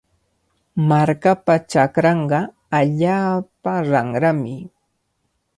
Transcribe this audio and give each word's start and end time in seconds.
Markapa 0.89 1.55
chakranqa 1.71 2.39
allaapa 2.79 3.73
ranrami. 3.89 4.57